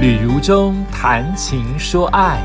[0.00, 2.40] 旅途中谈情说爱，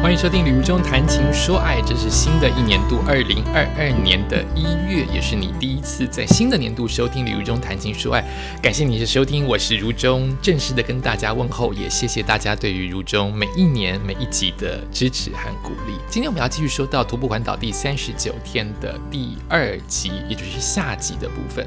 [0.00, 8.22] 欢迎收听《旅如中谈情说爱》，这是新的一年度，二零二二年的一月，也是你第一次在新的年度收听《旅如中谈情说爱》。
[8.62, 15.94] 感谢你的收听，我是如中，正式的跟大家问候，也谢谢大家对于如中每一年每一集的支持和鼓励。
[16.08, 21.66] 今天我们要继续说到徒步环岛第三十九天的第二集，也就是下集的部分。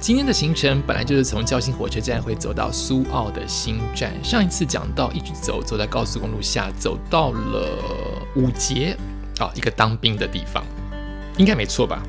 [0.00, 4.12] 今天的行程本来就是从交兴火车站会走到苏澳的新站。
[4.22, 8.96] 上一次讲到一直走，走在高速公路下，走到了呃五节
[9.38, 10.64] 啊，一个当兵的地方，
[11.38, 12.02] 应该没错吧？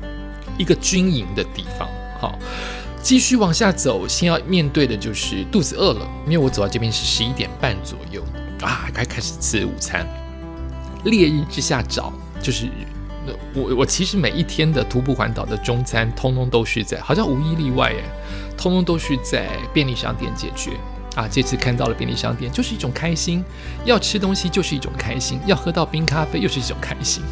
[0.58, 1.88] 一个军营的地方。
[2.20, 2.38] 好，
[3.02, 8.22] 继续往下走，先要面对的就是肚子饿了，因为我走到这边是十一点半左右
[8.62, 10.06] 啊，该开始吃午餐。
[11.04, 12.68] 烈日之下找，就是
[13.54, 18.02] 我我其实每一天的徒步环岛的中餐，通通都是在，好像无一例外耶，
[18.56, 20.72] 通通都是在便利商店解决
[21.16, 21.26] 啊。
[21.28, 23.42] 这次看到了便利商店，就是一种开心；
[23.84, 27.24] 要吃东西就是一种开心；要喝到冰咖啡又是一种开心。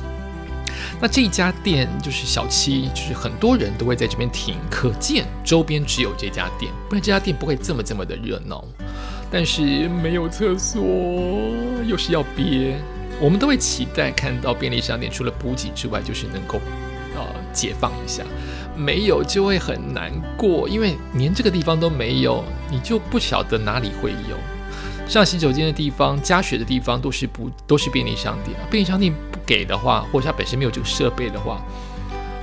[1.00, 8.64] 那这家店就是小七，就是很多人都会在这边停，可见周边只有这家店，不然这家店不会这么这么的热闹。
[9.30, 10.84] 但是没有厕所，
[11.86, 12.76] 又是要憋。
[13.20, 16.60] 我们都会期待看到便利商店除了补给之外，就是能够
[17.54, 18.24] 解放一下，
[18.76, 24.36] 没有就会很难过，因为连这个地方都没有，你就不晓得哪里会有。
[25.08, 31.62] 上洗手间的地方、加血的地方都是不都是便利商店，便利商店不给的话，或者它本身没有这个设备的话，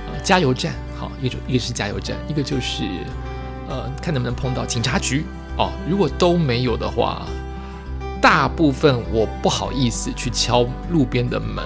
[0.08, 2.84] 呃，加油站好，一种一个是加油站，一个就是
[3.68, 5.24] 呃看能不能碰到警察局
[5.58, 7.26] 哦，如果都没有的话。
[8.20, 11.64] 大部分我不好意思去敲路边的门，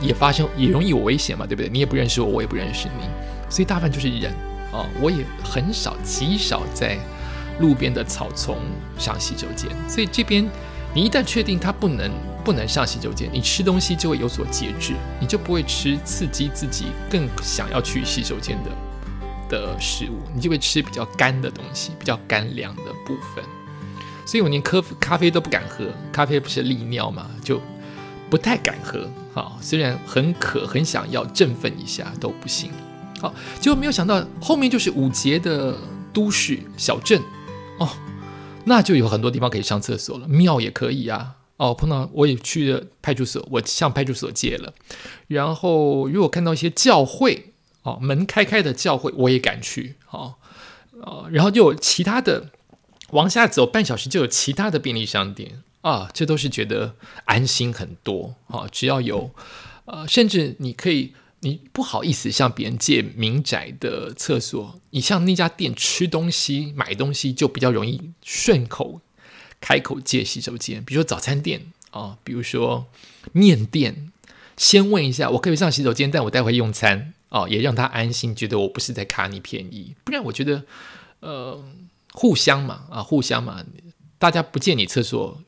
[0.00, 1.68] 也发生也容易有危险嘛，对不对？
[1.68, 3.04] 你也不认识我，我也不认识你，
[3.48, 4.32] 所以大部分就是人
[4.72, 4.86] 啊。
[5.00, 6.98] 我也很少极少在
[7.60, 8.58] 路边的草丛
[8.98, 10.46] 上洗手间，所以这边
[10.94, 12.10] 你一旦确定它不能
[12.44, 18.70] 不能上洗手间，你吃东西就会有所节制，你就不会吃刺激自己更想要去洗手间的
[19.48, 23.44] 的食物，你就会吃比较干的东西，比较干凉的部分。
[24.26, 27.62] 所以我连咖咖啡都不敢喝，咖啡不是利尿嘛，就
[28.30, 29.08] 不太敢喝。
[29.32, 32.70] 好，虽然很渴，很想要振奋一下都不行。
[33.20, 35.76] 好，结果没有想到后面就是五节的
[36.12, 37.20] 都市小镇
[37.78, 37.88] 哦，
[38.64, 41.36] 那就有很多地方可以上厕所了，庙也可以啊。
[41.56, 44.74] 哦，碰到我也去了派出所，我向派出所借了。
[45.28, 49.96] 然后如果看到一些教会，哦，门开开的教会，我也敢去。
[50.10, 50.34] 哦，
[51.02, 52.50] 啊，然后就有其他的。
[53.10, 58.66] 往下走半小时就有其他的便利商店啊，这都是觉得安心很多啊。
[58.72, 59.30] 只要有
[59.84, 69.00] 呃，甚至你可以，你不好意思向别人借民宅的厕所，你向那家店吃东西、买东西就比较容易顺口
[69.60, 70.82] 开口借洗手间。
[70.84, 72.86] 比如说早餐店啊，比如说
[73.30, 74.10] 面店，
[74.56, 79.94] 先问一下我可以上洗手间，但我待会用餐啊，也让他安心，觉得我不是在卡你便宜。
[80.02, 80.64] 不然我觉得
[81.20, 81.64] 呃。
[82.18, 83.62] 互相嘛，啊，互相嘛，
[84.18, 85.38] 大家不借你厕所，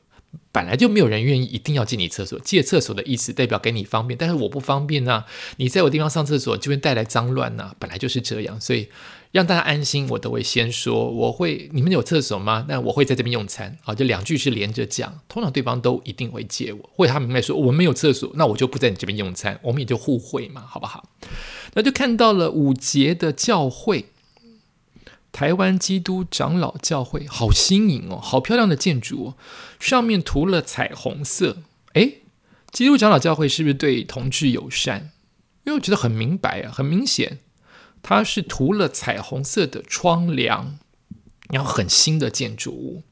[0.51, 2.39] 本来就没有人愿意一定要借你厕所。
[2.39, 5.25] 借厕所的意思代表给你方便，但是我不方便呐。
[5.57, 8.59] 你在我地方上厕所就会带来脏乱呐，本来就是这样。
[8.59, 8.89] 所以
[9.31, 12.65] 让大家安心，我都会先说，我会你们有厕所吗？
[12.67, 13.77] 那我会在这边用餐。
[13.83, 21.07] 好，就两句是连着讲，通常对方都一定会借我，或者他明白说我们没有厕所，那我就不在你这边用餐，我们也就互惠嘛，好不好？
[21.75, 24.05] 那就看到了五节的教会。
[25.31, 29.37] 台湾基督长老教会好新颖哦，好漂亮的建筑哦，
[29.79, 31.63] 上面涂了彩虹色。
[31.93, 32.23] 诶，
[32.71, 35.11] 基督长老教会是不是对同志友善？
[35.65, 37.39] 因为我觉得很明白啊，很明显，
[38.01, 40.77] 它是涂了彩虹色的窗帘，
[41.49, 43.03] 然后很新的建筑物。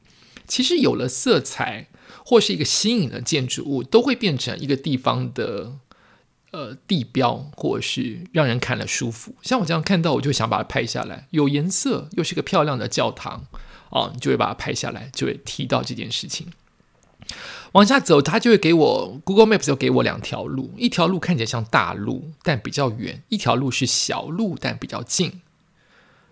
[0.46, 1.88] 其实有了色彩
[2.24, 5.78] 或是一个新颖的建筑物，都会变成一个地方的。
[6.50, 11.26] 呃，地标或者是让人看了舒服，像我这样看到，我就想把它拍下来。
[11.30, 13.44] 有颜色，又是个漂亮的教堂，
[13.90, 16.46] 哦，你就会把它拍下来，就会提到这件事情。
[17.72, 25.42] 往下走，他就会给我 Google Maps 就给我两条路，一条路看起来像大路，但比较远；一条路是小路，但比较近。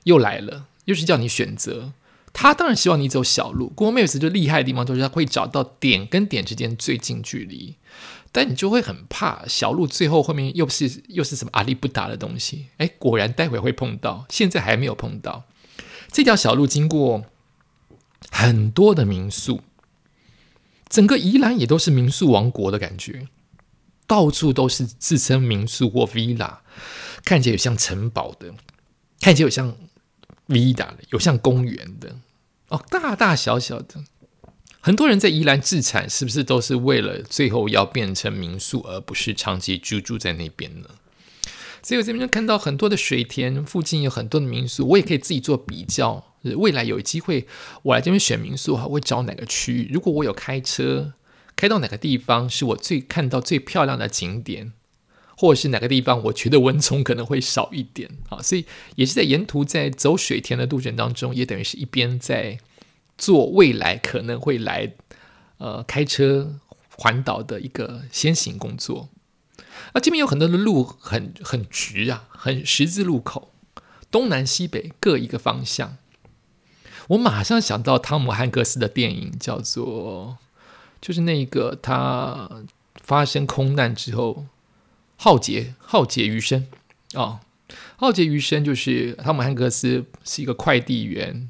[0.05, 1.93] 又来了，又是叫你选择。
[2.33, 3.71] 他当然希望你走小路。
[3.77, 7.75] Google Maps 就厉害的地方，就是他会找到点跟点之间最近距离。
[8.37, 12.67] 但你就会很怕小路最后后面又是又是什么阿力不达的东西？
[12.77, 15.45] 哎，果然待会会碰到，现在还没有碰到。
[16.13, 17.25] 这条小路经过
[18.31, 19.63] 很多的民宿，
[20.91, 23.27] 整个宜兰也都是民宿王国的感觉，
[24.07, 26.59] 到处都是自称民宿或 villa，
[27.25, 28.53] 看起来有像城堡的，
[29.23, 29.75] 看起来有像
[30.47, 32.15] villa 的，有像公园的，
[32.69, 34.05] 哦，大大小小的。
[34.87, 40.89] 很多人在宜兰自产，是不是都是为了最后要变成民宿，而不是长期居住在那边呢？
[41.83, 46.25] 所以我这边就看到很多的水田附近有很多的民宿，我也可以自己做比较。
[46.55, 47.49] 未来有机会
[47.83, 49.91] 我来这边选民宿，哈，会找哪个区域？
[49.93, 51.15] 如果我有开车
[51.57, 54.73] 开到哪个地方是我最看到最漂亮的景点，
[55.37, 62.61] 或者是哪个地方我觉得蚊虫可能会少一点啊，所以也是在沿途在走水田的路程当中，也等于是一边在。
[63.17, 64.93] 做未来可能会来，
[65.59, 66.59] 呃，开车
[66.97, 69.09] 环岛的一个先行工作。
[69.95, 73.53] 那这边有很多的路很很直啊，很十字路口，
[74.11, 75.97] 东南西北各一个方向。
[77.09, 80.39] 我马上想到汤姆汉克斯的电影，叫做
[81.01, 82.65] 就是那个他
[83.03, 84.47] 发生空难之后，
[85.17, 86.67] 浩劫浩劫余生
[87.15, 87.41] 啊，
[87.97, 91.49] 浩劫余生就是汤姆汉克斯是一个快递员。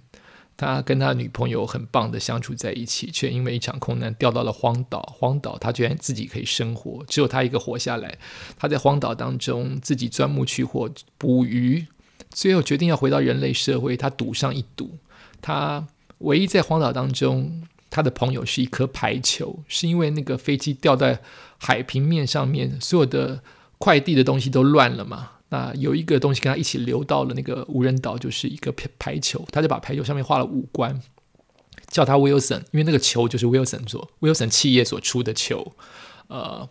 [0.57, 5.15] 他跟他女朋友很棒的相处在一起，却因为一场空难掉到了荒岛。
[5.19, 8.17] 荒岛，他居然自己可以生活，只有他一个活下来。
[8.59, 11.87] 他在荒岛当中自己钻木取火捕鱼，
[12.31, 13.97] 最后决定要回到人类社会。
[13.97, 14.99] 他赌上一赌，
[15.43, 15.87] 他
[16.19, 21.21] 唯一在荒岛当中，他的朋友是一颗排球，是因为那个飞机掉在
[21.59, 23.43] 海平面上面，所有的
[23.77, 25.33] 快递的东西都乱了嘛。
[25.49, 31.01] 那有一个东西跟他一起流到了那个无人岛，就是一个排排球，他就把排球上面画了五官，
[31.87, 35.75] 叫他 Wilson，因为那个球就是 Wilson 所 Wilson 企业所出的球。
[36.27, 36.69] 呃，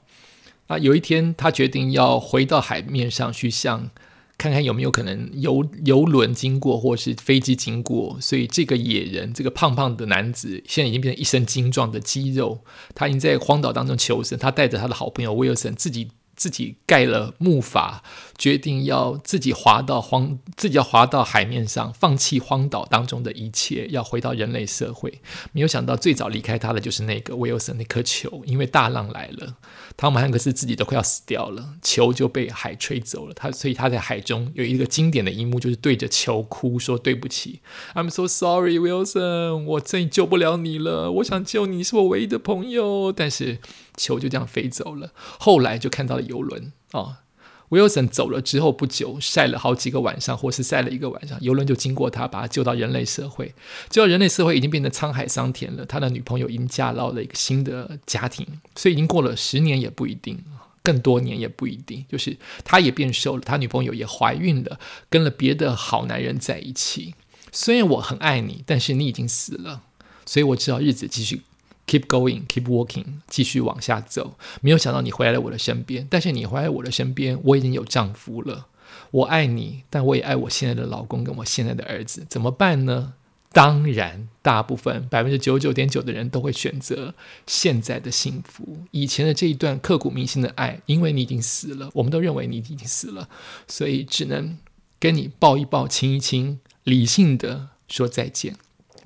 [0.68, 3.92] 那，有一天他决定要回到海面上去，向
[4.38, 8.18] 看看有没有可能游游轮经过或是飞机经过。
[8.20, 12.60] 所以这个野人，这个胖胖的男子，现在已经变成一身精壮的肌肉，
[12.94, 14.38] 他已经在荒岛当中求生。
[14.38, 16.10] 他带着他的好朋友 Wilson 自己。
[16.36, 18.00] 自己盖了木筏，
[18.38, 25.22] 决定要自己滑到荒，自己要滑到海面上，放弃荒岛当中的一切，要回到人类社会。
[25.52, 29.56] 没有想到，最早离开他的就是那个威尔森那颗球，因为大浪来了，
[29.96, 33.34] 汤姆汉克斯自己都快要死掉了，球就被海吹走了。
[33.34, 37.62] 他所以他在海中有一个经典的一幕，就是对着球哭说：“对不起
[37.94, 41.12] ，I'm so sorry, Wilson，我真救不了你了。
[41.12, 43.60] 我想救你，是我唯一的朋友，但是。”
[43.98, 45.12] 球就这样飞走了。
[45.40, 47.22] 后来就看到了游轮啊
[47.70, 53.54] ，Wilson 走了之后不久，晒了好几个晚上，或是晒了一个晚上，游轮就经过他，把他救到人类社会。
[53.90, 55.86] 救到人类社会已经变成沧海桑田了。
[55.86, 58.46] 他的女朋友已经嫁到了一个新的家庭，
[58.76, 60.44] 所以已经过了十年也不一定，
[60.84, 62.06] 更多年也不一定。
[62.08, 67.16] 就是他也变瘦了，他女朋友也怀孕了，跟了别的好男人在一起。
[67.52, 69.82] 虽然我很爱你，但是你已经死了，
[70.26, 71.42] 所以我知道日子继续。
[71.88, 74.38] Keep going, keep walking，继续往下走。
[74.62, 78.68] 没有想到你回来了我的身边，但是你回来我的身边，我已经有丈夫了。
[79.12, 82.26] 我爱你，但我也爱我现在的老公跟我现在的儿子。
[82.28, 83.14] 怎么办呢？
[83.54, 87.14] 当然，大部分百分之九十九点九的人都会选择
[87.48, 88.80] 现在的幸福。
[88.92, 93.30] 以前的这一段刻骨铭心的爱，因为你已经死了，我们都认为你已经死了，
[93.68, 94.58] 所以只能
[95.00, 98.58] 跟你抱一抱、亲一亲，理性的说再见。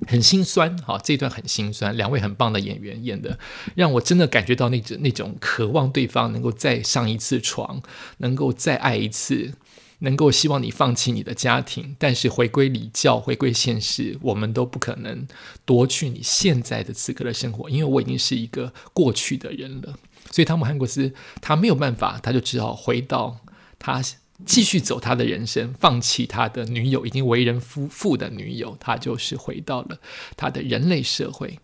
[0.06, 1.96] 很心酸，哈，这段很心酸。
[1.96, 3.38] 两位很棒的演员演的，
[3.74, 7.82] 让我真的感觉到那种那种渴望对方能够再上一次床，
[8.18, 9.52] 能够再爱一次，
[10.00, 15.26] 能够希望你放弃你的家庭，但是回归礼教，回归现实，我们都不可能
[15.64, 19.98] 夺去你现在的此刻的生活，因为我已经是一个过去的人了。
[20.30, 23.40] 所以汤姆汉克斯他没有办法，他就只好回到
[23.78, 24.02] 他。
[24.46, 29.98] 继续走他的人生，放弃他的女友，已经为人夫妇的女友，他就是回到了
[30.36, 31.58] 他的人类社会。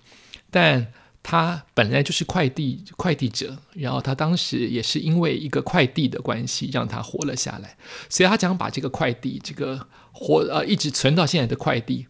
[0.50, 0.86] 但
[1.22, 7.76] 他本来就是快递快递者，然后他当时也是因为一个快递的关系，让他活了下来。
[8.08, 12.06] 所以他想把这个快递，这个活呃一直存到现在的快递，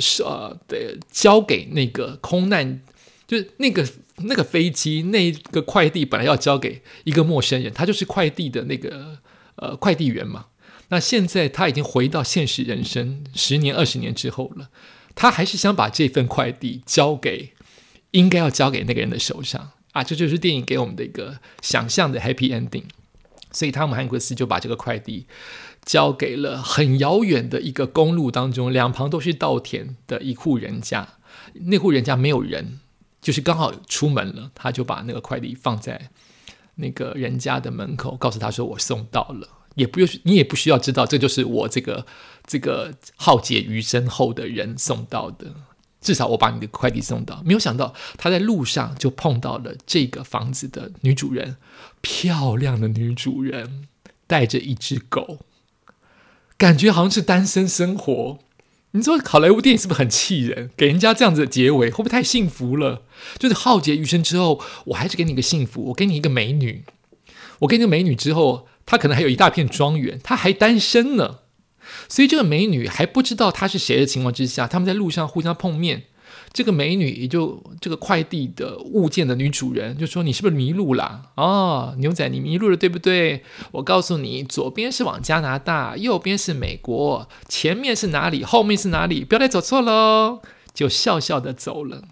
[0.00, 2.80] 是呃的交给那个空难，
[3.28, 9.18] 就是那个那个飞机那个快递本来要交给一个陌生人，他就是快递的那个。
[9.56, 10.46] 呃，快递员嘛，
[10.88, 14.68] 那现在他已经回到现实人生，十年、二十年之后了，
[15.14, 17.54] 他还是想把这份快递交给
[18.10, 20.04] 应该要交给那个人的手上啊！
[20.04, 22.84] 这就是电影给我们的一个想象的 happy ending。
[23.52, 25.26] 所以汤姆汉克斯就把这个快递
[25.82, 31.14] 交给了很遥远的一个公路当中，两旁都是稻田的一户人家，
[31.54, 32.80] 那户人家没有人，
[33.22, 36.10] 就是刚好出门了，他就把那个快递放在。
[36.76, 42.06] 那个人家的门口，告诉他说：“我送到了，也不用你也不需要知道，这就是我这个
[42.46, 45.52] 这个浩劫余生后的人送到的。
[45.98, 47.42] 至少我把你的快递送到。
[47.44, 51.56] 没有想到他在路上就碰到了这个房子的女主人，
[52.00, 53.88] 漂亮的女主人，
[54.28, 55.38] 带着一只狗，
[56.56, 58.38] 感觉好像是单身生活。
[58.96, 60.70] 你说好莱坞电影是不是很气人？
[60.74, 63.02] 给人家这样子的结尾，会不会太幸福了？
[63.38, 66.82] 就是浩劫余生之后，我还是给你一个幸福，我给你一个美女，
[67.58, 71.40] 我给你个美女之后，她可能还有一大片庄园，她还单身呢。
[72.08, 76.04] 所以这个美女还不知道他是谁的情况之下，他们在路上互相碰面。
[76.56, 81.32] 这个美女也就这个快递的物件的女主人就说：“你是不是迷路了？
[81.34, 83.42] 哦，牛仔，你迷路了，对不对？
[83.72, 89.22] 我告诉你，左边是往加拿大，右边是美国，前面是哪里，后面是哪里？
[89.22, 90.40] 不要再走错喽！”
[90.72, 92.04] 就笑笑的走了。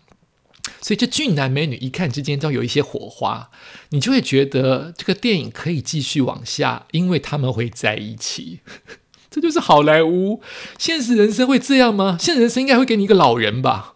[0.83, 3.49] 所以这俊男美女一看之间都有一些火花，
[3.89, 8.61] 你就会觉得这个电影可以继续往下，因为他们会在一起。
[9.31, 10.43] 这就是好莱坞。
[10.77, 12.19] 现实人生会这样吗？
[12.21, 13.94] 现实人生应该会给你一个老人吧，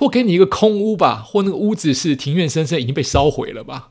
[0.00, 3.90] 或给你一个空屋吧，或那个屋子是庭院深深已经被烧毁了吧。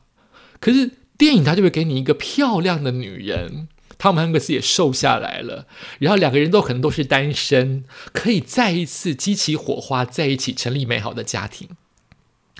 [0.58, 5.68] 可是电影它就会给你一个漂亮的女人，汤姆汉克斯也瘦下来了，
[6.00, 11.68] 然后两个人都可能都是单身，可以再一次激起火花，在一起成立美好的家庭。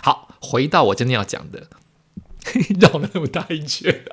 [0.01, 1.67] 好，回到我真的要讲的，
[2.81, 4.05] 绕了那么大一圈。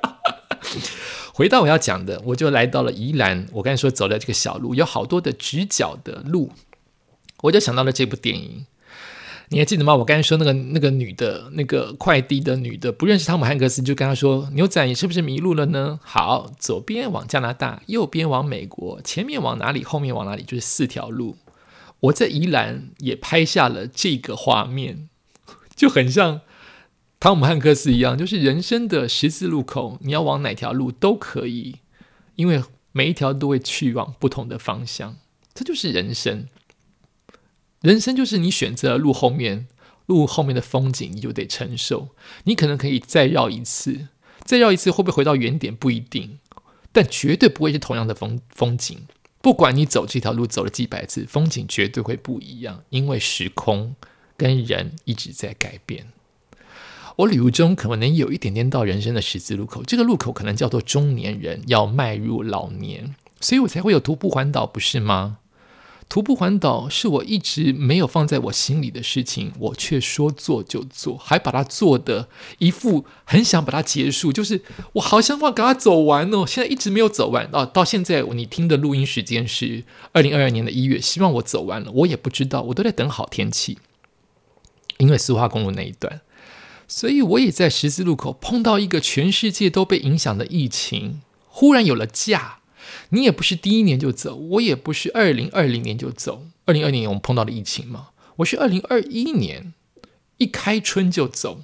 [1.32, 3.46] 回到我要讲的，我就来到了宜兰。
[3.52, 6.50] 我刚才说走了这个小路，有好多的直角的路，
[7.42, 8.66] 我就想到了这部电影。
[9.50, 9.94] 你还记得吗？
[9.94, 21.36] 我刚才说那个那个女的，那个快递的女的，不认识汤姆汉克斯，就跟他说：“牛仔，你是不是迷路了呢？”好，左边往加拿大，右边往美国，前面往哪里，后面往哪里，就是四条路。
[22.00, 25.08] 我在宜兰也拍下了这个画面，
[25.74, 26.42] 就很像。
[27.20, 31.78] 汤姆汉克斯一样，就是人生的十字路口，你要往哪条路都可以，
[32.36, 32.62] 因为
[32.92, 35.16] 每一条都会去往不同的方向。
[35.52, 36.46] 这就是人生，
[37.80, 39.68] 人生就是你选择路后面，
[40.06, 42.08] 路后面的风景你就得承受。
[42.44, 44.08] 你可能可以再绕一次，
[44.44, 46.38] 再绕一次会不会回到原点不一定，
[46.92, 48.98] 但绝对不会是同样的风风景。
[49.40, 53.94] 不管你走这条路走了几百次，风景绝对会不一样，因为时空
[54.36, 56.08] 跟人一直在改变。
[57.18, 65.38] 我旅途中可能有一点点到人生的十字路口，这个路口可能叫做中年人要迈入老年，所以我才会有徒步环岛，不是吗？
[66.08, 74.62] 徒步环岛是我一直没有放在我心里的事情，我却说做就做，还把它做的一副很想把它结束，就是
[74.94, 77.66] 我好想把它走完哦，现在一直没有走完哦。
[77.66, 83.76] 到现在你听的录音时间是二零二二年的一月，希望我走完了，我也不知道，我都在等好天气，
[84.96, 86.22] 因为苏花公路那一段。
[86.88, 92.57] 所以我也在十字路口碰到一个全世界都被影响的疫情，忽然有了假。
[93.10, 96.46] 你也不是第一年就走，我也不是二零二零年就走。
[96.66, 99.72] 二零二零年我们碰到了疫情嘛，我是二零二一年
[100.36, 101.62] 一开春就走。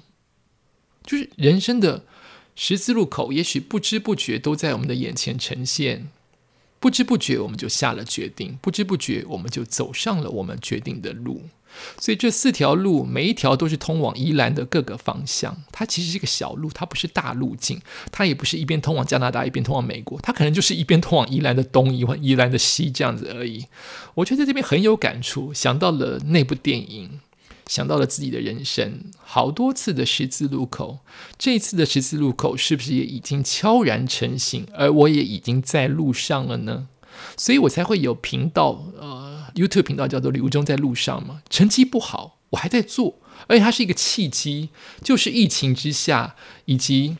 [1.03, 2.03] 就是人生的
[2.55, 6.07] 十字路口，也许不知不觉都在我们的眼前呈现，
[6.79, 11.43] 不知不觉我们就下了决定，不知不觉我们就走上了我们决定的路。
[11.99, 15.63] 所以这四条路，每一条都是通往宜兰的各个方向。
[15.71, 23.65] 它其实是一个小路，它不是大路径，它也不是一边通往加拿大，一边通往美国，它可能就是一边通往宜兰的东，一边宜兰的西这样子而已。
[24.15, 27.19] 我觉得在这边很有感触，想到了那部电影，
[27.67, 30.99] 想到了自己的人生，好多次的十字路口，
[31.37, 36.87] 这一次的十字路口是不是也已经悄然成型，而我也已经在路上了呢？
[37.37, 39.24] 所以我才会有频道，呃
[39.55, 41.41] ，YouTube 频道叫做“刘中在路上”嘛。
[41.49, 44.69] 成绩不好，我还在做，而且它是一个契机，
[45.01, 46.35] 就是疫情之下，
[46.65, 47.17] 以及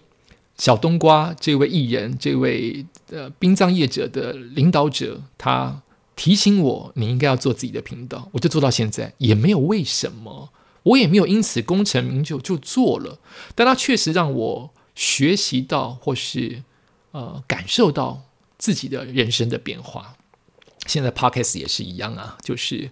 [0.57, 5.81] 小冬瓜这位艺人、这位呃殡葬业者的领导者，他
[6.15, 10.49] 提醒我，你应该要做自己的频道，我就做到现在，也没有为什么，
[10.83, 13.19] 我也没有因此功成名就，就做了。
[13.55, 16.63] 但它确实让我学习到，或是
[17.11, 18.23] 呃感受到。
[18.57, 20.15] 自己的人生的变化，
[20.85, 22.91] 现在 Podcast 也是一样啊，就是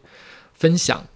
[0.54, 1.08] 分享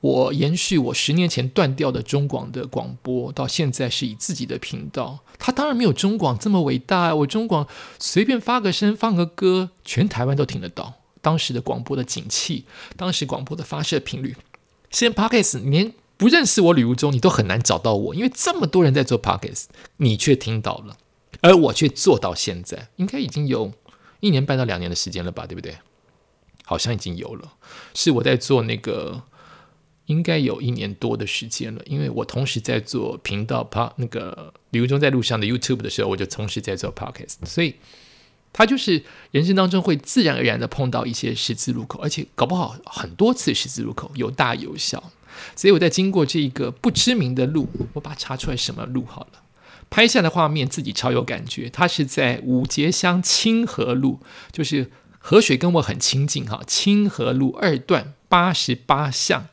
[0.00, 7.14] 我延续我十年前断掉的中广的广播，到现在是以自己的频道，它当然没有中广这么伟大。
[7.14, 7.66] 我中广
[7.98, 10.94] 随便发个声，放个歌，全台湾都听得到。
[11.20, 12.66] 当时的广播的景气，
[12.96, 14.36] 当时广播的发射频率，
[14.90, 19.64] 现在 Podcast 连不认识我旅途中，你都很难找到我，因为这么多人在做 Podcast，
[19.96, 20.96] 你却听到了。
[21.40, 23.72] 而我却做到现在，应该已经有
[24.20, 25.76] 一年半到两年的时间了吧，对不对？
[26.64, 27.52] 好像已经有了，
[27.94, 29.22] 是我在做那个，
[30.06, 31.80] 应该有一年多的时间了。
[31.86, 37.76] 因为我同时在做频道 p 那个旅游中在路上的 YouTube 的时候，我就同时在做 Podcast，所以
[38.52, 45.12] 他就是人生当中会自然而然的碰到一些十字路口，而且搞不好很多次十字路口，有大有小。
[45.54, 49.42] 所以我在经过这一个不知名的路，我把它查出来什么路好了。
[49.88, 54.20] 拍下的画面自己超有感觉，它是在五节乡清河路，
[54.52, 59.48] 就是河水跟我很亲近哈，清河路二段八十八巷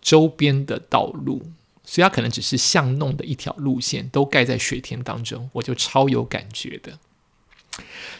[0.00, 1.50] 周边的道路，
[1.84, 6.98] 所以它可能只是巷弄的一条路线，都盖在水田当中，我就超有感觉的。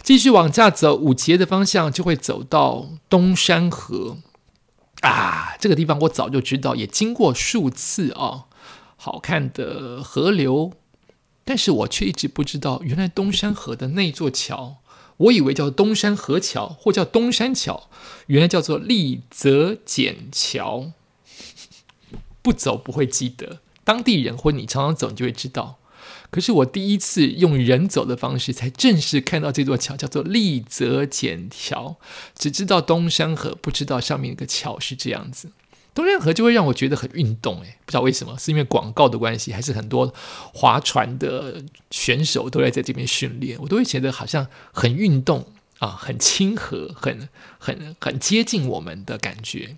[0.03, 4.17] 继续往下走，五节的方向就会走到东山河
[5.03, 8.47] 啊，这个地方我早就知道，也经过数次啊，
[8.97, 10.73] 好看的河流，
[11.51, 14.77] 但是我却一直不知道，原来东山河的那座桥，
[15.17, 17.91] 我以为叫东山河桥或叫东山桥，
[18.29, 20.93] 原来叫做立泽简桥。
[22.41, 25.81] 不走不会记得，当地人或你常常走，你就会知道。
[26.31, 31.97] 可是我第一次用人走的方式，才正式看到这座桥，叫做立泽简桥。
[32.39, 35.51] 只知道东山河，不知道上面那个桥是这样子。
[35.95, 40.13] 东山河就会让我觉得很运动，诶，不知道为什么，是因为广告的关系，还是很多
[40.55, 45.47] 划船的选手都在在这边训练，我都会觉得好像很运动
[45.79, 47.29] 啊，很亲和，很
[47.59, 49.77] 很很接近我们的感觉。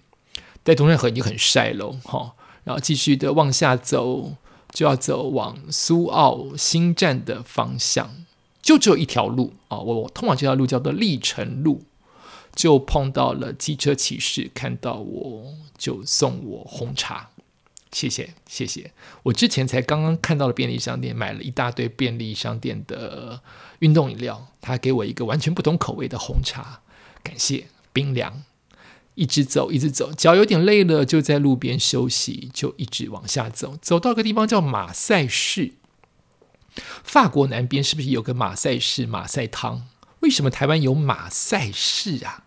[0.64, 2.32] 在东山河已经很晒了，哈，
[2.64, 4.34] 然后继续的往下走。
[4.72, 8.24] 就要走往苏澳新站的方向，
[8.62, 9.76] 就只有一条路啊！
[9.76, 11.82] 我我通往这条路叫做历城路，
[12.54, 17.30] 就碰到了机车骑士，看到我就送我红茶，
[17.90, 18.92] 谢谢谢谢。
[19.24, 23.40] 我之前才刚刚看到了便利商店，买了一大堆便利商店的
[23.80, 26.80] 运动饮料，他给我一个完全不同口味的红茶，
[27.22, 28.42] 感谢冰凉。
[29.14, 35.74] 一直走，一直走，脚有点累了，就在路边休息，就一直往下走，走到个地方叫马赛市。
[37.04, 39.86] 法国南边是不是有个马赛市马赛汤？
[40.22, 42.44] 为什么台湾有马赛市啊？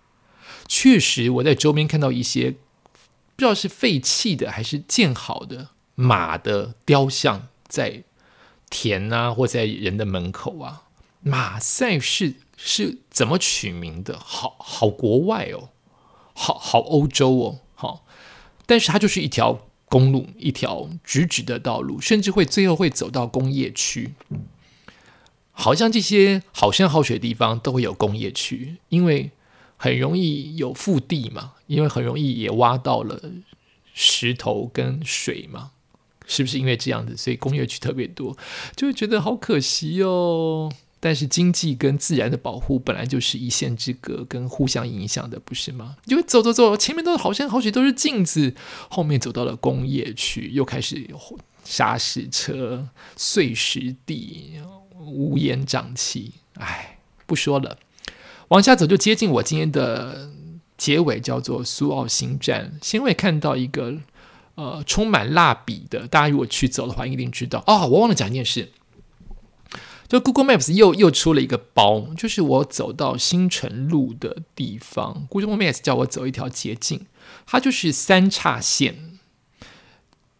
[0.67, 2.58] 确实，我在周边看到一些不
[3.38, 8.03] 知道是废弃的还是建好的马的雕像，在
[8.70, 10.84] 田啊或在人的门口啊。
[11.22, 14.20] 马赛市是怎么取名的？
[14.20, 15.70] 好好国外哦。
[16.38, 18.05] 好好欧洲哦，好，
[18.65, 24.13] 但是它就是一条公路，一条直直的道路，甚至会最后会走到工业区。
[25.58, 29.32] 好像这些好山好水的地方都会有工业区，因为
[29.78, 33.20] 很容易有腹地嘛，因为很容易也挖到了
[33.94, 35.72] 石头跟水嘛，
[36.28, 38.38] 是不是因为这样子，所以工业区特别多，
[38.76, 40.72] 就会觉得好可惜哦。
[41.00, 45.98] 但是经济跟自然的保护本来就是一线之隔，跟互相影响的，不是吗？
[46.08, 48.56] 就走走走，前面都是好山好水，都是镜子，
[48.89, 51.08] 后面走到了工业区，又开始
[51.63, 54.54] 砂石车、碎石地、
[55.06, 56.34] 乌烟瘴气。
[56.56, 57.78] 哎，不说了，
[58.50, 60.32] 往下走就接近我今天的
[60.78, 62.78] 结尾，叫做苏澳新站。
[62.82, 63.96] 先会看到一个
[64.56, 67.88] 呃充满蜡笔的，大家如果去走的话，一定知道哦。
[67.88, 68.72] 我忘了讲一件事。
[70.08, 77.08] 就 Google Maps 又又出了一个包，就是我走到新城路的地方，Google Maps 叫我走一条捷径，
[77.48, 79.18] 它就是三叉线，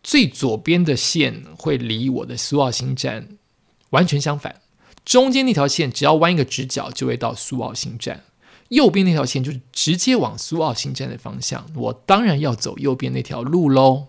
[0.04, 3.30] 最左边的线会离我的苏澳新站
[3.92, 4.62] 完全相反，
[5.04, 8.24] 中间那条线只要弯一个直角就会到苏澳新站，
[8.70, 14.08] 右边那条线就是直接往苏澳新站的方向，我当然要走右边那条路喽。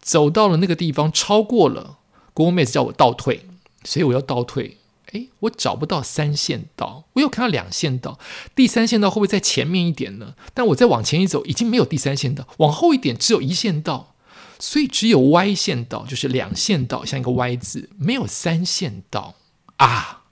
[0.00, 1.98] 走到了那个地方，超过了
[2.32, 3.46] Google Maps 叫我倒退。
[3.82, 4.76] 所以我要倒退，
[5.12, 8.18] 哎，我找不到三线道，我又看到两线道，
[8.54, 10.34] 第三线道会不会在前面一点呢？
[10.52, 14.14] 但我再往前一走，已经没有第三线道，往后一点只有一线道，
[14.60, 19.34] 所以只有 Y 线道，就是两线道，像一个 Y 字，没有三线道
[19.76, 20.24] 啊。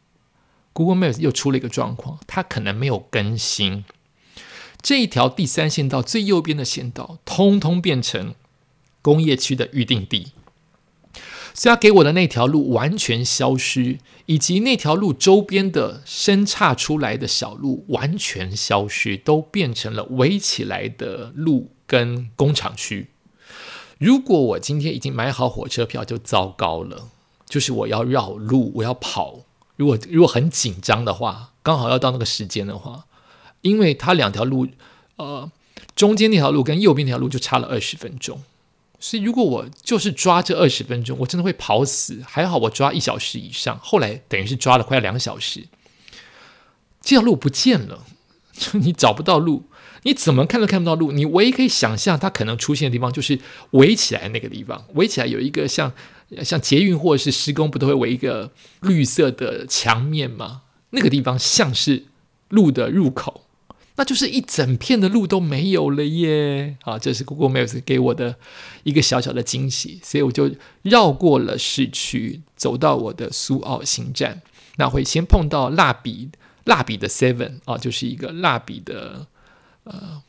[0.74, 3.84] Google Maps 又出了一个状况，它可能没有更新，
[4.80, 8.34] 这一条第三线道最右边的线道，通通变成
[9.02, 10.32] 工业区的预定地。
[11.54, 23.08] 所以，他给我的那条路完全消失，以及那条路周边的生岔出来的小路完全消失，都变成了围起来的路跟工厂区。
[23.98, 27.08] 如果我今天已经买好火车票，就糟糕了。
[27.48, 29.40] 就是我要绕路，我要跑。
[29.76, 33.06] 如果如果很紧张的话，刚好要到那个时间的话，
[33.62, 34.68] 因为它两条路，
[35.16, 35.50] 呃，
[35.96, 38.42] 中间那条路跟右边那条路就差了二十分钟。
[39.00, 42.20] 所以，如果我就是抓这二十分钟，我真的会跑死。
[42.26, 45.68] 还好我抓一小时以上，后来等于是抓了快两小时。
[47.00, 48.04] 这条路不见了，
[48.52, 49.64] 就你找不到路，
[50.02, 51.12] 你怎么看都看不到路。
[51.12, 53.38] 你唯一可以想象它可能出现的地方，就是
[53.72, 54.84] 围起来那个地方。
[54.94, 55.92] 围起来有一个像
[56.42, 58.50] 像捷运或者是施工，不都会围一个
[58.82, 60.62] 绿色的墙面吗？
[60.90, 62.04] 那个地方像是
[62.48, 63.44] 路的入口。
[63.96, 66.76] 那就是一整片的路都没有了耶！
[66.82, 68.36] 啊，这是 Google Maps 给我的
[68.84, 70.48] 一个小小的惊喜，所以我就
[70.82, 74.40] 绕过了市区，走到我的苏澳新站。
[74.76, 76.30] 那会先碰到蜡笔，
[76.62, 79.26] 蜡笔的 Seven 啊，就是一个蜡笔的
[79.88, 80.22] 呃。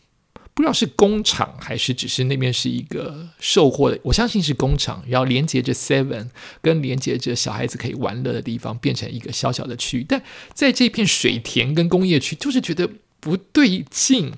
[0.51, 6.27] 不知道是工厂还是只是那边是一个售货的，我相信是工厂，然后连接着 Seven
[6.61, 10.05] 跟连接着小孩子可以玩乐的地方，变成一个小小的区域。
[10.05, 10.21] 但
[10.53, 12.89] 在这片水田跟工业区，就是觉得
[13.21, 14.33] 不对劲。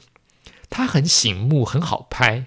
[0.69, 2.45] 它很醒目，很好拍，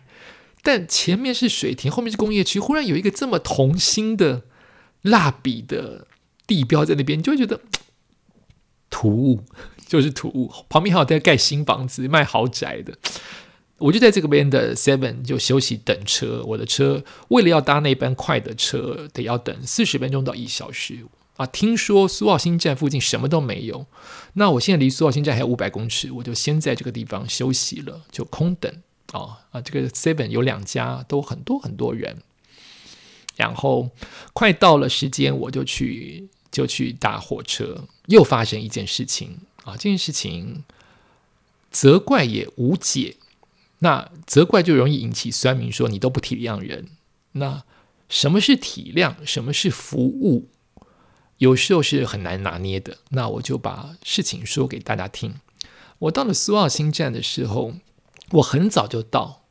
[0.63, 4.45] 但前面是水田，后面是工业区，忽然有一个这么童心的
[5.03, 6.07] 蜡笔的
[6.47, 7.61] 地标在那边，你就会觉得
[8.89, 9.45] 突兀，
[9.87, 10.53] 就是土屋。
[10.69, 12.97] 旁边还有在盖新房子、卖豪宅的。
[13.79, 21.05] 我就在这个边的 Seven 就休息等车，我的车为了要搭那班快的车，得要等四十分钟到一小时
[21.37, 21.45] 啊。
[21.45, 23.85] 听说苏澳新站附近什么都没有，
[24.35, 28.73] 那我现在离苏澳新站还有五百公尺，我就先在这个地方休息了，就空等
[29.13, 29.61] 啊啊。
[29.61, 32.19] 这个 Seven 有两家，都很多很多人，
[33.35, 33.91] 然后
[34.33, 40.65] 快到了时间，我就去就去搭火车，又发生一件事情啊，这件事情
[41.71, 43.17] 责怪也无解。
[43.81, 46.89] 那责怪就容易引起酸民说你都不体谅人。
[47.33, 47.65] 那
[48.09, 49.15] 什么是体谅？
[49.27, 50.49] 什么是服务？
[51.39, 52.99] 有时候是很难拿捏的。
[53.11, 55.35] 那我就把事情说给大家听。
[55.99, 57.75] 我到了苏澳新站的时候，
[58.31, 59.43] 我很早就到，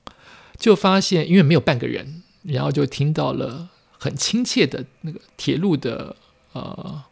[0.58, 6.16] 就发现因为没有半个人，然后就听到了很亲切的那个铁路的
[6.54, 7.04] 呃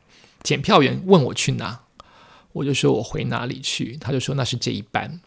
[0.42, 1.82] 检票员问我去哪，
[2.54, 5.20] 我就说我回哪里去，他就说那是这一班。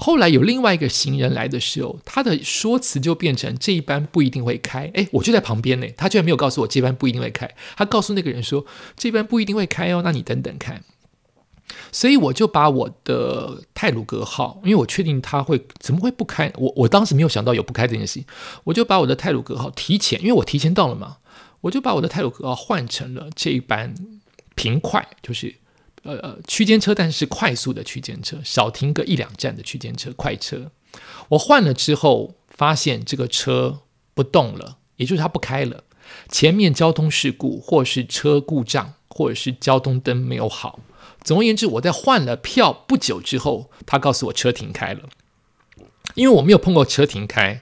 [0.00, 4.88] 后来有另外一个行人来的时候，他的说辞就变成这一班不一定会开。
[4.94, 8.64] 哎，我就在旁边呢，他居然没有告诉我这班不一定会开，他告诉那个人说
[8.96, 10.84] 这班不一定会开哦，那你等等看。
[11.90, 18.24] 所以我就把我的泰鲁格号，因为我确定他会怎么会不开，我我当时没有想到有不开这件事情，
[18.62, 21.16] 我就把我的泰鲁格号提前，因为我提前到了嘛，
[21.62, 23.94] 我就把我的泰鲁格号换成了这一班
[24.54, 25.56] 平快，就是。
[26.02, 30.70] 呃呃，区间车，但是快速的区间车，少停个一两站的区间车，快车。
[31.30, 33.80] 我换了之后，发现这个车
[34.14, 35.84] 不动了，也就是它不开了。
[36.30, 40.80] 前面交通事故，或是车故障，或者是交通灯没有好。
[41.22, 45.00] 总而言之，我在换了票不久之后，他告诉我车停开了。
[46.14, 47.60] 因为我没有碰过车停开，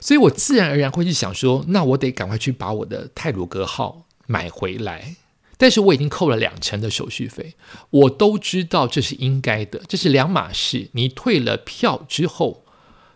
[0.00, 5.16] 所以我自然而然会去想说，那我得赶快去把我的泰鲁格号买回来。
[5.64, 7.54] 但是我已经扣了两成的手续费，
[7.88, 10.90] 我都知道这是应该的，这是两码事。
[10.92, 12.66] 你退了票之后，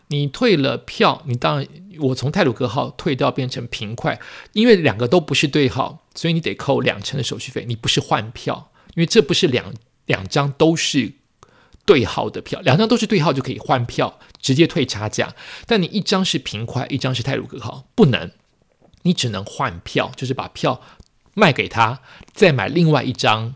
[0.07, 4.19] 你退了票，你当然我从泰鲁格号退掉变成平快，
[4.55, 7.67] 因为两个都不是对号，所以你得扣两成的手续费。
[7.69, 9.75] 你不是换票，因为这不是两
[10.07, 11.13] 两张都是
[11.85, 15.35] 对号的票，两张都是对号就可以换票，直接退差价。
[15.67, 18.31] 但你一张是平快，一张是泰鲁格号，不能，
[19.03, 20.81] 你只能换票，就是把票。
[21.39, 22.01] 卖给他，
[22.33, 23.55] 再买另外一张，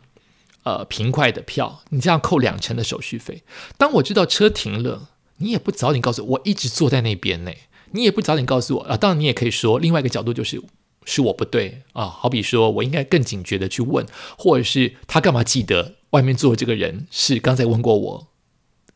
[0.62, 3.42] 呃，平快的票，你这样扣两成的手续费。
[3.76, 7.50] 当我知道车停了，你也不早点告诉我，一直坐在那边呢，
[7.90, 8.96] 你也不早点告诉我啊。
[8.96, 10.62] 当然，你也可以说另外一个角度就是
[11.04, 12.04] 是我不对啊。
[12.04, 14.06] 好比说我应该更警觉的去问，
[14.38, 18.28] 或者是他干嘛记得外面坐的这个人是刚才问过我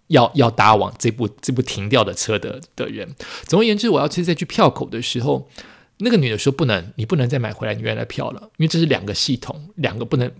[0.07, 3.17] 要要搭往这部这部停掉的车的的人。
[3.47, 5.49] 总而言之，我要其实在去票口的时候。
[5.99, 10.31] 那个女的说：“不能，你不能再买回来你原来的票了，因为这是两个系统，两个不能。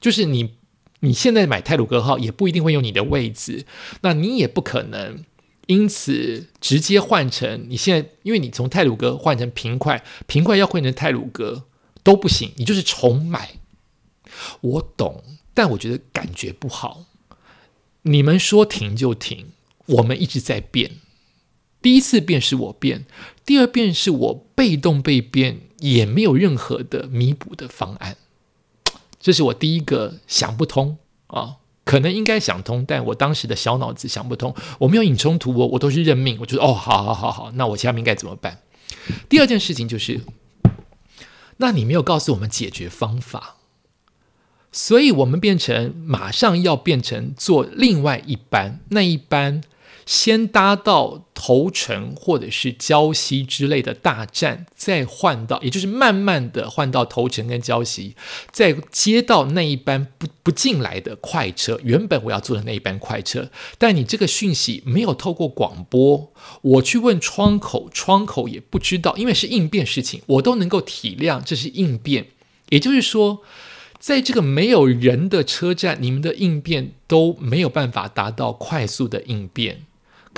[0.00, 0.54] 就是你
[1.00, 3.64] 你现在买泰鲁格号也不一定会用你的位置，
[4.00, 5.24] 那你也不可能
[5.66, 11.64] 因此直接换成你现在，因为你从泰鲁格换成平快，平快要换成泰鲁格
[12.02, 13.60] 都不行，你就是重买。
[14.60, 15.22] 我懂，
[15.54, 17.04] 但我觉得感觉不好。
[18.02, 19.52] 你们说停就停，
[19.86, 20.92] 我们一直在变。
[21.80, 23.06] 第一次变是我变。”
[23.48, 28.18] 第二遍是我被动被变，也没有任何的弥补的方案，
[29.18, 38.60] 这是我第一个想不通啊，可能应该想通，但我当时的小脑子想不通，我没有引冲突，我我都是认命，我就说哦，好好好好，那我下面该怎么办？
[39.30, 40.20] 第二件事情就是，
[41.56, 43.56] 那你没有告诉我们解决方法，
[44.70, 49.62] 所以我们变成马上要变成做另外一班那一班。
[50.08, 58.16] 先搭到头城或者是礁溪之类的大站，再换到，也就是慢慢的换到头城跟礁溪，
[58.50, 61.78] 再接到那一班不不进来的快车。
[61.84, 72.28] 原本我要坐的那一班快车，但你这个讯息没有透过广播，我去问窗口，窗口也不知道，因为是应变事情，我都能够体谅这是应变。
[72.70, 73.42] 也就是说，
[73.98, 79.82] 在这个没有人的车站，你们的应变都没有办法达到快速的应变。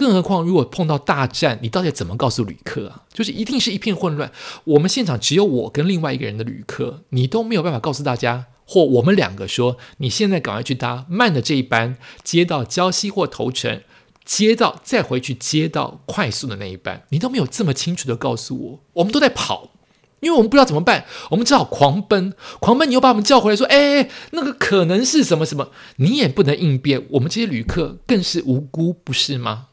[0.01, 3.03] 更何况，如果碰到大战，你到底怎么告诉旅客啊？
[3.13, 4.33] 就是一定是一片混乱。
[4.65, 13.83] 我们现场只有我跟另外一个人的旅客，你都没有办法告诉大家或我们两个说，你现在赶快去搭慢的这一班，接到礁溪或头城，
[14.25, 19.73] 接到再回去接到快速的那一班，你都没有这么清楚的告诉我，我们都在跑。
[20.21, 22.89] 因为我们不知道怎么办，我们只好狂奔，狂奔。
[22.89, 29.69] 你又把我们叫回来，说：“哎，那个可能是什么什么，你也不能应变。”我们这些旅客更是无辜，不是吗？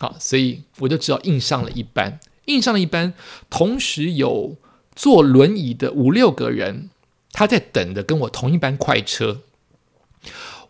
[0.00, 3.14] 好，所以我就只好硬上了一班，硬上了一班。
[3.50, 4.56] 同时有
[4.94, 6.90] 坐轮椅的五六个人，
[7.32, 9.42] 他在等着跟我同一班快车。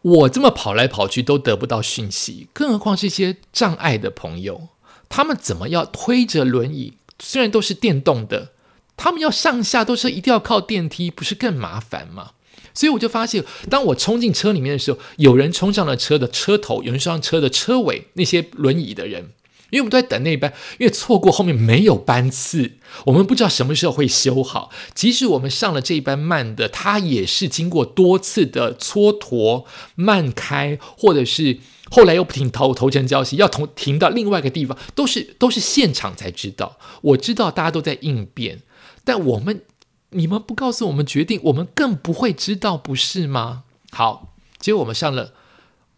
[0.01, 4.69] 我这么跑来跑去都得不到讯息，更何况是一些障碍的朋友，
[5.09, 6.95] 他们怎么要推着轮椅？
[7.19, 8.53] 虽然都是电动的。
[9.01, 12.33] 他们要上下都是一定要靠电梯，不是更麻烦吗？
[12.75, 19.31] 所以我就发现，当我冲进车里面的时候，有人冲上了车的车头，有人上车的车尾，那些轮椅的人，
[19.71, 22.73] 因为我们都在等那一班，因为错过后面没有班次，
[23.07, 24.71] 我们不知道什么时候会修好。
[24.95, 31.59] 即使我们上了这一班慢的，它也是经过多次的蹉跎、慢开，或者是
[31.91, 36.79] 后来又不停投投成交息，要停停到另外一个地方，都是都是现场才知道。
[37.03, 38.63] 我知道大家都在应变。
[39.05, 39.63] 但我们，
[40.11, 43.65] 你们不告诉我们决定，我们更不会知道，不是吗？
[43.91, 45.35] 好，结果我们上了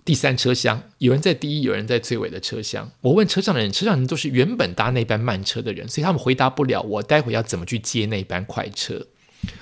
[0.04, 2.90] 第三车厢，有人在第一，有人在最尾的车厢。
[3.02, 9.06] 我问车上的人，车上人都是原本搭那班慢车的人，所以他们回答不了我待会要怎么去接那班快车。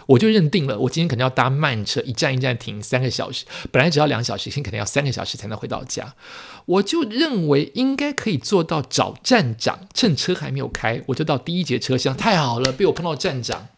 [0.07, 6.15] 我就认定了，我今天肯定要搭慢车，一站一站停三个小时，本来只要两小时，现在可能要三个小时才能回到家。
[6.65, 12.17] 我就认为应该可以做到找站长，趁车还没有开，我就到第一节车厢。
[12.17, 13.69] 太好了，被我碰到站长。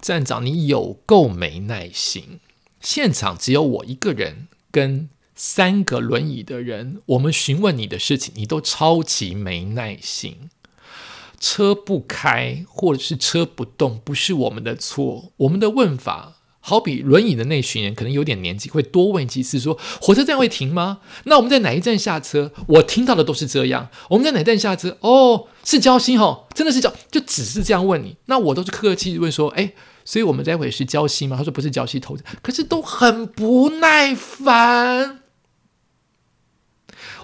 [0.00, 2.40] 站长，你有够没耐心。
[2.80, 10.50] 现场只有我一个人跟三个轮椅的人，我们询问你的事情，你都超级没耐心。
[11.38, 15.32] 车不开或者是车不动，不是我们的错。
[15.38, 16.36] 我们的问法。
[16.62, 22.52] 好比轮椅的那群人可能有点年纪，会多问几次说：“火车站会停吗？”那我们在哪一站下车？
[22.68, 23.88] 我听到的都是这样。
[24.10, 24.98] 我们在哪站下车？
[25.00, 28.18] 哦，是交心哦，真的是交，就只是这样问你。
[28.26, 29.72] 那我都是客客气问说：“哎，
[30.10, 35.20] 所以我们待会是交心吗？”他说：“不是交心头。”可是都很不耐烦。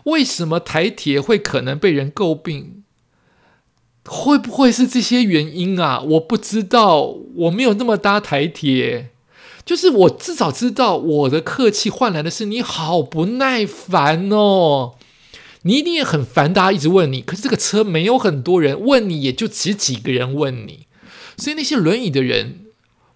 [0.04, 2.84] 为什么台铁会可能被人诟病？
[4.04, 6.00] 会不会是这些原因啊？
[6.00, 9.10] 我不知道，我没有那么搭台铁。
[9.64, 14.94] 就是我至少知道，我的客气换来的是你好不耐烦哦，
[15.62, 17.20] 你一定也很烦，大家一直问你。
[17.20, 20.86] 可是这个车没有很多人问你，也就只几个人问你，
[21.36, 22.65] 所以那些轮椅的人，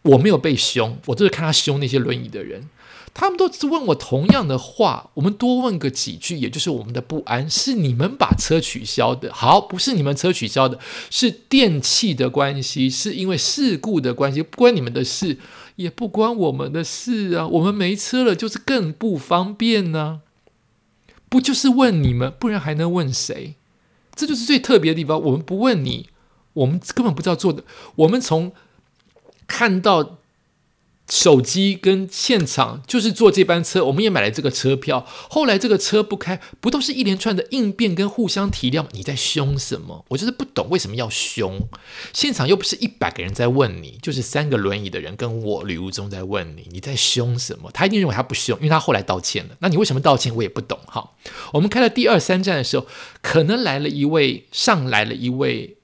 [0.02, 2.68] 我没有被凶，我就是看他凶那些轮椅的人。
[3.12, 10.78] 他们都是问我同样的话，我们多问个几句，也就是我们的不安是你们把车取消的，好，不是你们车取消的，
[11.10, 15.38] 是电器的关系，是因为事故的关系，不关你们的事，
[15.74, 20.20] 也不关我们的事啊，我们没车了，就是更不方便呢，
[21.28, 23.56] 不就是问你们，不然还能问谁？
[24.14, 26.08] 这就是最特别的地方，我们不问你，
[26.52, 27.64] 我们根本不知道做的，
[27.96, 28.52] 我们从
[29.50, 30.18] 看到。
[31.12, 35.04] 手机跟现场就是坐这班车，我们也买了这个车票。
[35.28, 38.86] 后来这个车不开，不都是一连串的应变跟互相体谅？
[38.92, 40.04] 你在凶什么？
[40.10, 41.68] 我就是不懂为什么要凶。
[42.12, 47.72] 现场又不是一百个人在问你，就是三个轮椅的人跟我吕无中在问你，你在凶什么？
[47.72, 49.56] 他一定认为他不凶，因为他后来道歉了。
[49.58, 50.32] 那你为什么道歉？
[50.36, 50.78] 我也不懂。
[50.86, 51.10] 哈，
[51.54, 52.86] 我们开了第二三站的时候，
[53.20, 55.78] 可能来了一位，上来了一位。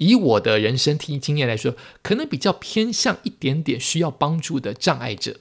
[0.00, 5.36] 以我的人生听经验来说，可能比较偏向一点点需要帮助的障碍者，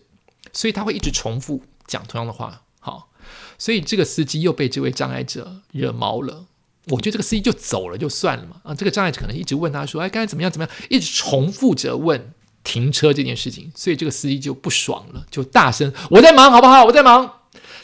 [0.52, 2.64] 所以他会一直重复讲同样的话。
[2.82, 3.10] 好，
[3.58, 6.46] 所以这个司机又被这位障碍者惹毛了。
[6.88, 8.58] 我觉得这个司机就走了就算了嘛。
[8.64, 10.52] 啊，这个障碍者可能一直问他说：“哎，刚才怎么样？
[10.52, 12.34] 怎么样？”一直重复着问
[12.66, 16.84] 停车这件事情，所以这个司机就不爽了，就大声：“我在忙，好不好？
[16.84, 17.36] 我在忙。”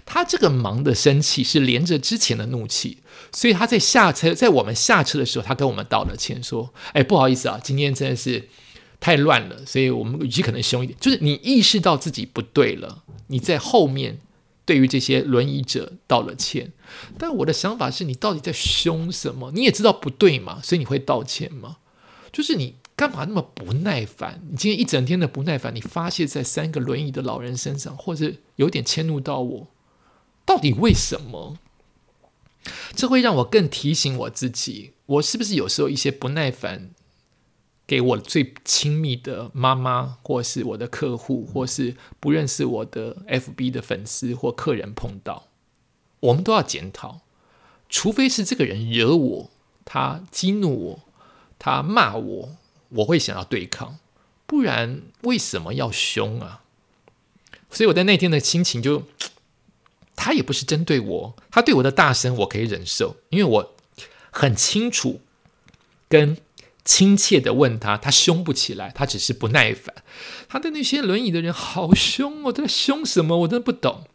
[0.06, 3.00] 他这个忙的生气是连着之前的怒气。
[3.32, 8.48] 所以他在下车，在我们下车的时候，他跟我们道了歉，说：“哎，不好意思啊，今天真的是
[9.00, 10.98] 太乱了，所以我们语气可能凶一点。
[11.02, 14.20] 就是你意识到自己不对了，你在后面
[14.66, 16.72] 对于这些轮椅者道了歉。
[17.18, 19.52] 但我的想法是你到底在凶什么？
[19.54, 21.78] 你也知道不对嘛，所以你会道歉吗？
[22.32, 24.42] 就是你干嘛那么不耐烦？
[24.50, 29.68] 你今天一整天的不耐烦，你发泄在三个轮椅的老人身上，或者有点迁怒到我，
[30.46, 31.58] 到底为什么？”
[32.96, 36.90] 这会让我更提醒我自己，我是不是有时候一些不耐烦，
[37.86, 45.48] 给我最亲密的妈妈，或是我的客户，或是不认识我的 FB 的粉丝或客人碰到，
[46.22, 47.22] 我们都要检讨。
[47.88, 49.50] 除非是这个人惹我，
[49.86, 51.00] 他激怒我，
[51.60, 52.50] 他骂我，
[52.90, 54.00] 我会想要对抗。
[54.48, 56.64] 不然为什么要凶啊？
[57.70, 59.04] 所以我在那天的心情就，
[60.26, 63.76] 他也不是针对我，他对我的大声我可以忍受，因为我
[64.32, 65.22] 很清楚
[66.10, 66.36] 跟
[66.84, 69.94] 亲切的问他，他凶不起来，他只是不耐烦。
[70.50, 73.38] 他对那些轮椅的人好凶哦，他在凶什么？
[73.42, 74.06] 我真的不懂。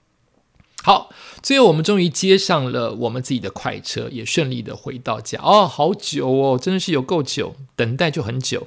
[0.83, 5.38] 好，最后我们终于接上了我们自己的快车，也顺利的回到家。
[5.40, 8.66] 哦，好久哦，真的是有够久，等待就很久。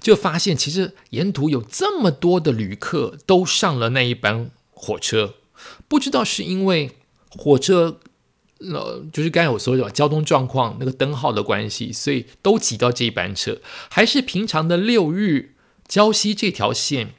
[0.00, 5.34] 就发现其实沿途有这么多的旅客都上了那一班火车，
[5.88, 6.90] 不知道是因为
[7.28, 8.00] 火车
[8.58, 15.54] 呃，就是刚才我说的交通状况那个灯号的关系，所以都挤到这一班车，还是平常的六日
[15.86, 17.14] 胶西这条线。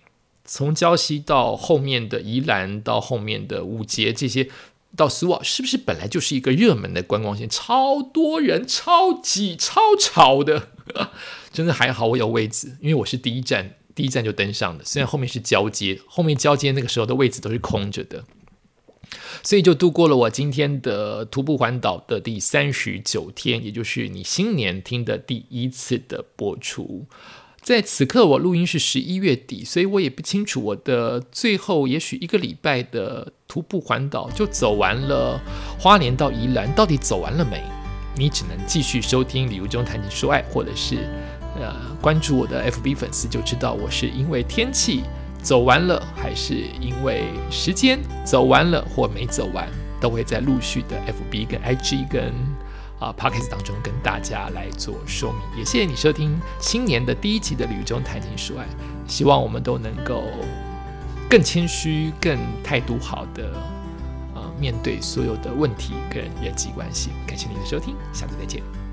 [0.48, 4.48] 从胶溪到后面的宜兰，到后面的五节这些，
[4.96, 7.50] 到苏澳，是不是本来就是一个热门的观光线？
[7.50, 10.70] 超多人，超挤，超吵的，
[11.52, 14.84] 真的还好我有位置，因为我是第一站，第一站就登上了。
[14.84, 18.26] 虽然后面是交接，后面交接那个时候的位置都是空着的，
[19.42, 27.06] 所以就度过了我今天的徒步环岛的第三十九天，也就是你新年听的第一次的播出。
[27.62, 35.42] 在此刻，我录音是十一月底，所以我也不清楚我的最后也许一个礼拜的徒步环岛就走完了。
[35.80, 37.64] 花莲到宜兰到底走完了没？
[38.18, 41.10] 你只能继续收听旅游中谈情说爱，或者是
[41.56, 45.04] 呃关注我的 FB 粉丝，就知道我是因为天气
[45.42, 49.68] 走完了，还是因为时间走完了或没走完，
[50.00, 52.34] 都会在陆续的 FB 跟 IG 跟。
[52.98, 58.64] 啊 p o c k e t 当中跟大家来做说明，也谢谢你收听新年的第一集的《旅中谈情说爱》，
[59.06, 60.24] 希望我们都能够
[61.30, 63.52] 更谦虚、更态度好的
[64.34, 67.10] 呃面对所有的问题跟人际关系。
[67.28, 68.85] 感谢您的收听，下次再见。